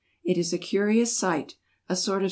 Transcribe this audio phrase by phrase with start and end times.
[0.23, 1.57] It is a curious sight.
[1.87, 2.19] A sort of RUSSIA.